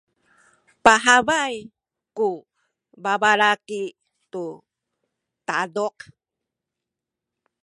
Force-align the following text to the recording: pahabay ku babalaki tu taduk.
pahabay 0.83 1.55
ku 2.17 2.29
babalaki 3.03 3.83
tu 4.31 4.45
taduk. 5.47 5.97